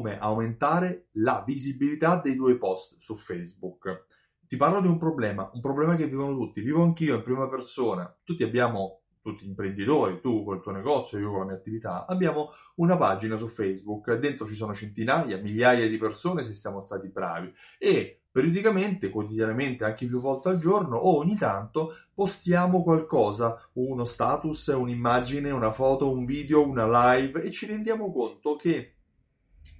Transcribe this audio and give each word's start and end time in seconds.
come 0.00 0.18
aumentare 0.18 1.08
la 1.12 1.44
visibilità 1.46 2.20
dei 2.22 2.34
tuoi 2.34 2.56
post 2.56 2.96
su 2.98 3.16
Facebook. 3.16 4.06
Ti 4.46 4.56
parlo 4.56 4.80
di 4.80 4.88
un 4.88 4.98
problema, 4.98 5.48
un 5.52 5.60
problema 5.60 5.94
che 5.94 6.06
vivono 6.06 6.34
tutti, 6.34 6.62
vivo 6.62 6.82
anch'io 6.82 7.16
in 7.16 7.22
prima 7.22 7.46
persona, 7.48 8.12
tutti 8.24 8.42
abbiamo 8.42 9.02
tutti 9.20 9.44
imprenditori, 9.44 10.20
tu 10.22 10.42
col 10.42 10.62
tuo 10.62 10.72
negozio, 10.72 11.18
io 11.18 11.28
con 11.28 11.40
la 11.40 11.44
mia 11.44 11.54
attività, 11.54 12.06
abbiamo 12.06 12.48
una 12.76 12.96
pagina 12.96 13.36
su 13.36 13.48
Facebook, 13.48 14.14
dentro 14.14 14.46
ci 14.46 14.54
sono 14.54 14.72
centinaia, 14.72 15.36
migliaia 15.36 15.86
di 15.86 15.98
persone 15.98 16.42
se 16.42 16.54
siamo 16.54 16.80
stati 16.80 17.08
bravi. 17.08 17.52
E 17.78 18.22
periodicamente, 18.32 19.10
quotidianamente, 19.10 19.84
anche 19.84 20.06
più 20.06 20.18
volte 20.18 20.48
al 20.48 20.58
giorno 20.58 20.96
o 20.96 21.18
ogni 21.18 21.36
tanto 21.36 21.94
postiamo 22.14 22.82
qualcosa, 22.82 23.68
uno 23.74 24.04
status, 24.04 24.68
un'immagine, 24.68 25.50
una 25.50 25.72
foto, 25.72 26.10
un 26.10 26.24
video, 26.24 26.66
una 26.66 27.14
live 27.14 27.42
e 27.42 27.50
ci 27.50 27.66
rendiamo 27.66 28.10
conto 28.10 28.56
che 28.56 28.94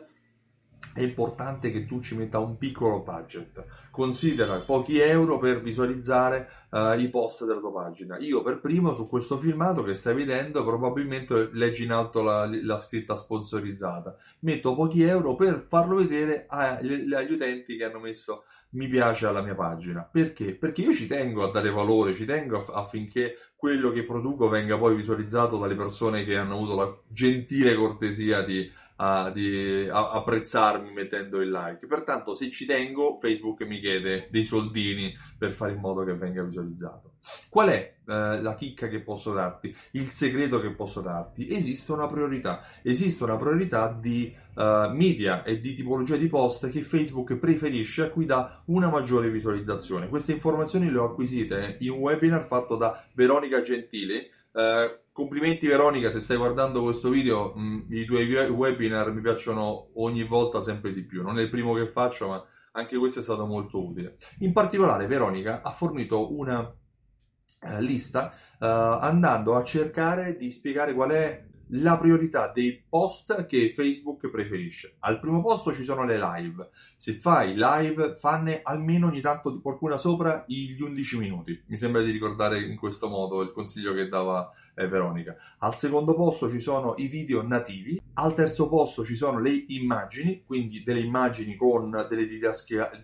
è 0.94 1.00
importante 1.00 1.70
che 1.70 1.86
tu 1.86 2.00
ci 2.00 2.16
metta 2.16 2.38
un 2.38 2.58
piccolo 2.58 3.00
budget. 3.00 3.64
Considera 3.90 4.60
pochi 4.60 4.98
euro 4.98 5.38
per 5.38 5.62
visualizzare 5.62 6.48
uh, 6.70 6.98
i 6.98 7.08
post 7.08 7.44
della 7.44 7.60
tua 7.60 7.72
pagina. 7.72 8.18
Io 8.18 8.42
per 8.42 8.60
primo 8.60 8.92
su 8.92 9.08
questo 9.08 9.38
filmato 9.38 9.82
che 9.82 9.94
stai 9.94 10.14
vedendo 10.14 10.64
probabilmente 10.64 11.48
leggi 11.52 11.84
in 11.84 11.92
alto 11.92 12.22
la, 12.22 12.48
la 12.62 12.76
scritta 12.76 13.14
sponsorizzata. 13.14 14.16
Metto 14.40 14.74
pochi 14.74 15.02
euro 15.02 15.34
per 15.34 15.66
farlo 15.68 15.96
vedere 15.96 16.46
agli, 16.48 17.32
utenti 17.32 17.76
che 17.76 17.84
hanno 17.84 18.00
messo 18.00 18.44
mi 18.72 18.88
piace 18.88 19.26
alla 19.26 19.42
mia 19.42 19.54
pagina. 19.54 20.02
Perché? 20.02 20.54
Perché 20.54 20.82
io 20.82 20.94
ci 20.94 21.06
tengo 21.06 21.44
a 21.44 21.50
dare 21.50 21.70
valore, 21.70 22.14
ci 22.14 22.24
tengo 22.24 22.64
affinché 22.66 23.36
quello 23.54 23.90
che 23.90 24.04
produco 24.04 24.48
venga 24.48 24.78
poi 24.78 24.96
visualizzato 24.96 25.58
dalle 25.58 25.74
persone 25.74 26.24
che 26.24 26.36
hanno 26.36 26.54
avuto 26.54 26.74
la 26.74 26.98
gentile 27.08 27.74
cortesia 27.74 28.42
di 28.42 28.70
a, 28.96 29.30
di 29.30 29.88
a, 29.90 30.10
apprezzarmi 30.10 30.92
mettendo 30.92 31.40
il 31.40 31.50
like. 31.50 31.86
Pertanto, 31.86 32.34
se 32.34 32.50
ci 32.50 32.66
tengo, 32.66 33.18
Facebook 33.20 33.62
mi 33.62 33.80
chiede 33.80 34.28
dei 34.30 34.44
soldini 34.44 35.14
per 35.36 35.50
fare 35.50 35.72
in 35.72 35.80
modo 35.80 36.04
che 36.04 36.14
venga 36.14 36.42
visualizzato. 36.42 37.12
Qual 37.48 37.68
è 37.68 37.94
eh, 38.04 38.42
la 38.42 38.54
chicca 38.54 38.88
che 38.88 39.00
posso 39.00 39.32
darti? 39.32 39.74
Il 39.92 40.06
segreto 40.06 40.60
che 40.60 40.70
posso 40.70 41.00
darti? 41.00 41.52
Esiste 41.52 41.92
una 41.92 42.06
priorità, 42.06 42.64
esiste 42.82 43.22
una 43.24 43.36
priorità 43.36 43.92
di 43.92 44.34
uh, 44.54 44.92
media 44.92 45.44
e 45.44 45.60
di 45.60 45.72
tipologia 45.74 46.16
di 46.16 46.28
post 46.28 46.68
che 46.68 46.82
Facebook 46.82 47.36
preferisce 47.36 48.02
a 48.02 48.08
cui 48.08 48.26
dà 48.26 48.62
una 48.66 48.88
maggiore 48.88 49.30
visualizzazione. 49.30 50.08
Queste 50.08 50.32
informazioni 50.32 50.90
le 50.90 50.98
ho 50.98 51.04
acquisite 51.04 51.76
in 51.80 51.90
un 51.90 51.98
webinar 51.98 52.46
fatto 52.46 52.76
da 52.76 53.04
Veronica 53.14 53.60
Gentili. 53.60 54.28
Uh, 54.52 55.00
Complimenti 55.12 55.66
Veronica, 55.66 56.10
se 56.10 56.20
stai 56.20 56.38
guardando 56.38 56.82
questo 56.82 57.10
video, 57.10 57.52
mh, 57.54 57.60
mm, 57.60 57.92
i 57.92 58.04
tuoi 58.06 58.48
webinar 58.48 59.12
mi 59.12 59.20
piacciono 59.20 59.90
ogni 60.00 60.24
volta 60.24 60.62
sempre 60.62 60.94
di 60.94 61.02
più. 61.02 61.22
Non 61.22 61.38
è 61.38 61.42
il 61.42 61.50
primo 61.50 61.74
che 61.74 61.86
faccio, 61.86 62.28
ma 62.28 62.42
anche 62.72 62.96
questo 62.96 63.20
è 63.20 63.22
stato 63.22 63.44
molto 63.44 63.84
utile. 63.84 64.16
In 64.38 64.52
particolare 64.52 65.06
Veronica 65.06 65.60
ha 65.60 65.70
fornito 65.70 66.34
una 66.34 66.60
uh, 66.60 67.78
lista 67.80 68.32
uh, 68.58 68.64
andando 68.64 69.54
a 69.54 69.64
cercare 69.64 70.36
di 70.36 70.50
spiegare 70.50 70.94
qual 70.94 71.10
è 71.10 71.44
la 71.74 71.96
priorità 71.96 72.50
dei 72.52 72.82
post 72.86 73.46
che 73.46 73.72
Facebook 73.74 74.28
preferisce. 74.28 74.96
Al 75.00 75.20
primo 75.20 75.40
posto 75.40 75.72
ci 75.72 75.82
sono 75.82 76.04
le 76.04 76.18
live. 76.18 76.68
Se 76.96 77.14
fai 77.14 77.54
live, 77.56 78.16
fanne 78.18 78.60
almeno 78.62 79.06
ogni 79.06 79.20
tanto 79.20 79.60
qualcuna 79.60 79.96
sopra 79.96 80.44
gli 80.46 80.80
11 80.80 81.18
minuti. 81.18 81.62
Mi 81.66 81.76
sembra 81.76 82.02
di 82.02 82.10
ricordare 82.10 82.60
in 82.60 82.76
questo 82.76 83.08
modo 83.08 83.40
il 83.42 83.52
consiglio 83.52 83.94
che 83.94 84.08
dava 84.08 84.50
eh, 84.74 84.86
Veronica. 84.86 85.34
Al 85.58 85.74
secondo 85.74 86.14
posto 86.14 86.50
ci 86.50 86.60
sono 86.60 86.94
i 86.98 87.06
video 87.06 87.42
nativi. 87.42 88.00
Al 88.14 88.34
terzo 88.34 88.68
posto 88.68 89.04
ci 89.04 89.16
sono 89.16 89.40
le 89.40 89.64
immagini, 89.68 90.42
quindi 90.44 90.82
delle 90.82 91.00
immagini 91.00 91.56
con 91.56 92.06
delle 92.08 92.26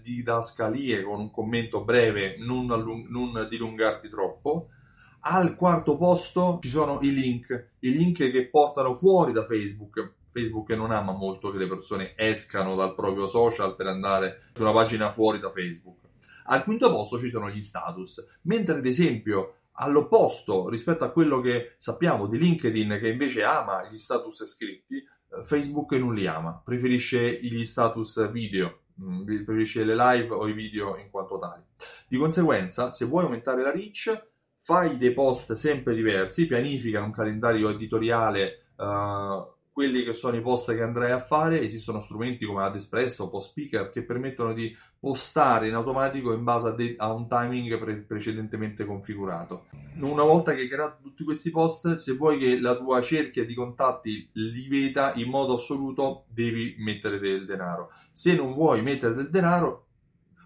didascalie, 0.02 1.02
con 1.02 1.20
un 1.20 1.30
commento 1.30 1.82
breve, 1.82 2.36
non, 2.38 2.70
allung- 2.70 3.08
non 3.08 3.46
dilungarti 3.48 4.10
troppo 4.10 4.68
al 5.30 5.56
quarto 5.56 5.98
posto 5.98 6.58
ci 6.62 6.70
sono 6.70 6.98
i 7.02 7.12
link, 7.12 7.72
i 7.80 7.92
link 7.92 8.30
che 8.30 8.48
portano 8.48 8.96
fuori 8.96 9.32
da 9.32 9.44
Facebook. 9.44 10.14
Facebook 10.32 10.70
non 10.70 10.90
ama 10.90 11.12
molto 11.12 11.50
che 11.50 11.58
le 11.58 11.66
persone 11.66 12.14
escano 12.16 12.74
dal 12.74 12.94
proprio 12.94 13.26
social 13.26 13.76
per 13.76 13.86
andare 13.88 14.48
su 14.54 14.62
una 14.62 14.72
pagina 14.72 15.12
fuori 15.12 15.38
da 15.38 15.50
Facebook. 15.50 15.98
Al 16.44 16.64
quinto 16.64 16.90
posto 16.90 17.18
ci 17.18 17.28
sono 17.28 17.50
gli 17.50 17.60
status, 17.60 18.26
mentre 18.42 18.78
ad 18.78 18.86
esempio 18.86 19.56
all'opposto 19.72 20.70
rispetto 20.70 21.04
a 21.04 21.10
quello 21.10 21.40
che 21.40 21.74
sappiamo 21.76 22.26
di 22.26 22.38
LinkedIn 22.38 22.98
che 22.98 23.10
invece 23.10 23.42
ama 23.44 23.86
gli 23.90 23.98
status 23.98 24.46
scritti, 24.46 24.96
eh, 24.96 25.44
Facebook 25.44 25.92
non 25.92 26.14
li 26.14 26.26
ama, 26.26 26.58
preferisce 26.64 27.38
gli 27.42 27.64
status 27.66 28.30
video, 28.30 28.84
mm, 28.98 29.24
preferisce 29.24 29.84
le 29.84 29.94
live 29.94 30.30
o 30.30 30.48
i 30.48 30.54
video 30.54 30.96
in 30.96 31.10
quanto 31.10 31.38
tali. 31.38 31.62
Di 32.08 32.16
conseguenza, 32.16 32.90
se 32.90 33.04
vuoi 33.04 33.24
aumentare 33.24 33.60
la 33.60 33.70
reach, 33.70 34.36
fai 34.68 34.98
dei 34.98 35.14
post 35.14 35.54
sempre 35.54 35.94
diversi, 35.94 36.46
pianifica 36.46 37.00
un 37.00 37.10
calendario 37.10 37.70
editoriale 37.70 38.64
uh, 38.76 39.50
quelli 39.72 40.02
che 40.02 40.12
sono 40.12 40.36
i 40.36 40.42
post 40.42 40.74
che 40.74 40.82
andrai 40.82 41.10
a 41.10 41.24
fare, 41.24 41.62
esistono 41.62 42.00
strumenti 42.00 42.44
come 42.44 42.64
AdEspresso 42.64 43.24
o 43.24 43.28
PostSpeaker 43.30 43.88
che 43.88 44.02
permettono 44.02 44.52
di 44.52 44.76
postare 44.98 45.68
in 45.68 45.74
automatico 45.74 46.34
in 46.34 46.44
base 46.44 46.68
a, 46.68 46.72
de- 46.72 46.96
a 46.98 47.14
un 47.14 47.26
timing 47.26 47.78
pre- 47.78 48.02
precedentemente 48.02 48.84
configurato. 48.84 49.68
Una 50.00 50.24
volta 50.24 50.52
che 50.52 50.60
hai 50.60 50.68
creato 50.68 50.98
tutti 51.00 51.24
questi 51.24 51.50
post, 51.50 51.94
se 51.94 52.12
vuoi 52.12 52.36
che 52.36 52.60
la 52.60 52.76
tua 52.76 53.00
cerchia 53.00 53.46
di 53.46 53.54
contatti 53.54 54.28
li 54.34 54.68
veda 54.68 55.14
in 55.14 55.30
modo 55.30 55.54
assoluto, 55.54 56.26
devi 56.28 56.74
mettere 56.76 57.18
del 57.18 57.46
denaro. 57.46 57.90
Se 58.10 58.34
non 58.34 58.52
vuoi 58.52 58.82
mettere 58.82 59.14
del 59.14 59.30
denaro, 59.30 59.86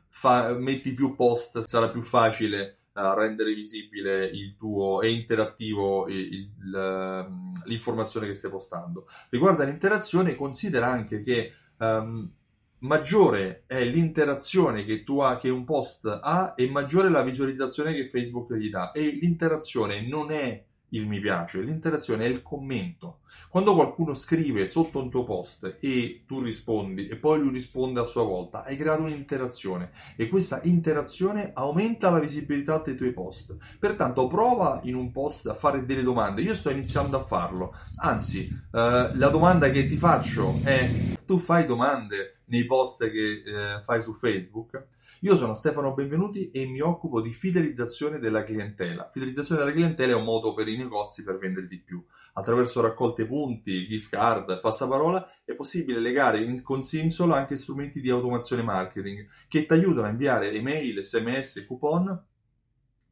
fa- 0.07 0.55
metti 0.55 0.95
più 0.95 1.17
post, 1.17 1.59
sarà 1.67 1.89
più 1.89 2.03
facile 2.03 2.82
a 2.95 3.15
rendere 3.15 3.55
visibile 3.55 4.27
il 4.27 4.57
tuo 4.57 5.01
e 5.01 5.11
interattivo 5.11 6.09
il, 6.09 6.33
il, 6.33 6.75
ehm, 6.75 7.63
l'informazione 7.65 8.27
che 8.27 8.35
stai 8.35 8.51
postando. 8.51 9.07
Riguardo 9.31 9.63
all'interazione, 9.63 10.35
considera 10.35 10.89
anche 10.89 11.23
che 11.23 11.53
um, 11.79 12.31
maggiore 12.79 13.65
è 13.67 13.83
l'interazione 13.85 14.85
che, 14.85 15.05
tu 15.05 15.21
ha, 15.21 15.39
che 15.39 15.49
un 15.49 15.65
post 15.65 16.07
ha 16.07 16.55
e 16.57 16.69
maggiore 16.69 17.09
è 17.09 17.11
la 17.11 17.23
visualizzazione 17.23 17.95
che 17.95 18.09
Facebook 18.09 18.53
gli 18.55 18.69
dà. 18.69 18.93
E 18.93 19.07
l'interazione 19.07 20.07
non 20.07 20.31
è 20.31 20.65
il 20.93 21.07
mi 21.07 21.21
piace, 21.21 21.61
l'interazione 21.61 22.25
è 22.25 22.29
il 22.29 22.43
commento. 22.43 23.21
Quando 23.49 23.75
qualcuno 23.75 24.15
scrive 24.15 24.67
sotto 24.67 24.99
un 24.99 25.11
tuo 25.11 25.25
post 25.25 25.77
e 25.81 26.25
tu 26.27 26.41
rispondi 26.41 27.09
e 27.09 27.17
poi 27.17 27.39
lui 27.39 27.51
risponde 27.51 28.01
a 28.01 28.05
sua 28.05 28.23
volta, 28.23 28.65
hai 28.65 28.77
creato 28.77 29.03
un'interazione 29.03 29.91
e 30.17 30.29
questa 30.29 30.61
interazione 30.63 31.51
aumenta 31.55 32.11
la 32.11 32.19
visibilità 32.19 32.79
dei 32.79 32.97
tuoi 32.97 33.13
post. 33.13 33.57
Pertanto 33.79 34.27
prova 34.27 34.81
in 34.85 34.95
un 34.95 35.13
post 35.13 35.49
a 35.49 35.55
fare 35.55 35.85
delle 35.85 36.03
domande. 36.03 36.43
Io 36.43 36.55
sto 36.55 36.71
iniziando 36.71 37.19
a 37.19 37.25
farlo. 37.25 37.75
Anzi, 37.97 38.49
eh, 38.49 39.11
la 39.15 39.29
domanda 39.29 39.71
che 39.71 39.87
ti 39.87 39.97
faccio 39.97 40.61
è 40.63 40.91
tu 41.27 41.39
fai 41.39 41.67
domande 41.67 42.42
nei 42.53 42.67
post 42.67 43.11
che 43.11 43.43
eh, 43.45 43.83
fai 43.83 44.03
su 44.03 44.15
Facebook? 44.15 44.87
Io 45.21 45.37
sono 45.37 45.55
Stefano 45.55 45.95
Benvenuti 45.95 46.51
e 46.51 46.67
mi 46.67 46.81
occupo 46.81 47.23
di 47.23 47.33
fidelizzazione 47.33 48.19
della 48.19 48.45
clientela. 48.45 49.09
Fidelizzazione 49.11 49.63
della 49.63 49.73
clientela 49.73 50.13
è 50.13 50.17
un 50.17 50.25
modo 50.25 50.53
per 50.53 50.69
i 50.69 50.77
negozi 50.77 51.25
per 51.25 51.39
vendere 51.39 51.67
di 51.67 51.79
più. 51.79 52.05
Attraverso 52.35 52.83
raccolte 52.83 53.25
punti, 53.25 53.87
gift 53.87 54.11
card, 54.11 54.61
passaparola 54.61 55.27
è 55.45 55.55
possibile 55.55 56.01
legare 56.01 56.39
in, 56.39 56.63
con 56.63 56.83
Simsol 56.83 57.33
anche 57.33 57.57
strumenti 57.57 58.01
di 58.01 58.11
automazione 58.11 58.63
marketing 58.63 59.27
che 59.49 59.65
ti 59.65 59.73
aiutano 59.73 60.07
a 60.07 60.11
inviare 60.11 60.53
email, 60.53 61.03
sms 61.03 61.65
coupon 61.67 62.25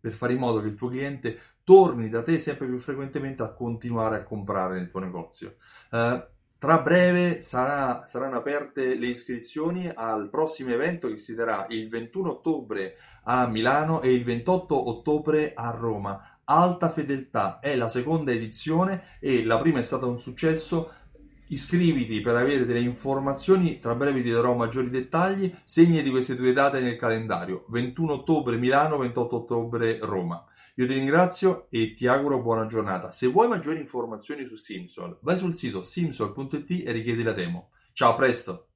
per 0.00 0.12
fare 0.12 0.32
in 0.32 0.38
modo 0.38 0.60
che 0.60 0.68
il 0.68 0.74
tuo 0.74 0.88
cliente 0.88 1.38
torni 1.64 2.08
da 2.08 2.22
te 2.22 2.38
sempre 2.38 2.66
più 2.66 2.78
frequentemente 2.78 3.42
a 3.42 3.52
continuare 3.52 4.16
a 4.16 4.22
comprare 4.22 4.76
nel 4.78 4.90
tuo 4.90 5.00
negozio. 5.00 5.56
Uh, 5.90 6.20
tra 6.60 6.82
breve 6.82 7.40
sarà, 7.40 8.04
saranno 8.06 8.36
aperte 8.36 8.94
le 8.94 9.06
iscrizioni 9.06 9.90
al 9.92 10.28
prossimo 10.28 10.68
evento 10.68 11.08
che 11.08 11.16
si 11.16 11.34
terrà 11.34 11.64
il 11.70 11.88
21 11.88 12.32
ottobre 12.32 12.96
a 13.22 13.46
Milano 13.46 14.02
e 14.02 14.12
il 14.12 14.22
28 14.24 14.88
ottobre 14.90 15.54
a 15.54 15.70
Roma. 15.70 16.38
Alta 16.44 16.90
Fedeltà 16.90 17.60
è 17.60 17.74
la 17.76 17.88
seconda 17.88 18.32
edizione 18.32 19.04
e 19.20 19.42
la 19.42 19.58
prima 19.58 19.78
è 19.78 19.82
stata 19.82 20.04
un 20.04 20.18
successo. 20.18 20.92
Iscriviti 21.46 22.20
per 22.20 22.36
avere 22.36 22.66
delle 22.66 22.80
informazioni, 22.80 23.78
tra 23.78 23.94
breve 23.94 24.22
ti 24.22 24.30
darò 24.30 24.54
maggiori 24.54 24.90
dettagli. 24.90 25.50
Segni 25.64 26.02
di 26.02 26.10
queste 26.10 26.36
due 26.36 26.52
date 26.52 26.82
nel 26.82 26.98
calendario: 26.98 27.64
21 27.68 28.12
ottobre 28.12 28.58
Milano, 28.58 28.98
28 28.98 29.34
ottobre 29.34 29.98
Roma. 30.02 30.44
Io 30.80 30.86
ti 30.86 30.94
ringrazio 30.94 31.66
e 31.68 31.92
ti 31.92 32.06
auguro 32.06 32.40
buona 32.40 32.64
giornata. 32.64 33.10
Se 33.10 33.26
vuoi 33.26 33.48
maggiori 33.48 33.80
informazioni 33.80 34.46
su 34.46 34.56
Simsol, 34.56 35.18
vai 35.20 35.36
sul 35.36 35.54
sito 35.54 35.82
simsol.it 35.82 36.88
e 36.88 36.90
richiedi 36.90 37.22
la 37.22 37.32
demo. 37.32 37.68
Ciao, 37.92 38.12
a 38.12 38.14
presto! 38.14 38.69